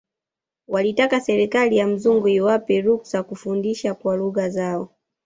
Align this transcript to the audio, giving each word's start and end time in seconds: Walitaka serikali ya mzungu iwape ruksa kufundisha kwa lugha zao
Walitaka 0.67 1.21
serikali 1.21 1.77
ya 1.77 1.87
mzungu 1.87 2.27
iwape 2.27 2.81
ruksa 2.81 3.23
kufundisha 3.23 3.93
kwa 3.93 4.15
lugha 4.15 4.49
zao 4.49 4.89